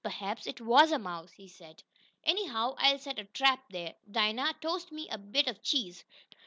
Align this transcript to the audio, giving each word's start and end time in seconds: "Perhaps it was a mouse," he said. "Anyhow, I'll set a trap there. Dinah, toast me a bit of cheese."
"Perhaps 0.03 0.47
it 0.47 0.59
was 0.59 0.91
a 0.91 0.97
mouse," 0.97 1.33
he 1.33 1.47
said. 1.47 1.83
"Anyhow, 2.23 2.73
I'll 2.79 2.97
set 2.97 3.19
a 3.19 3.25
trap 3.25 3.63
there. 3.69 3.93
Dinah, 4.09 4.55
toast 4.59 4.91
me 4.91 5.07
a 5.09 5.19
bit 5.19 5.45
of 5.45 5.61
cheese." 5.61 6.03